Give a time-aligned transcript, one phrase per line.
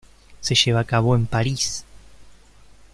[0.39, 1.85] Se lleva a cabo en París.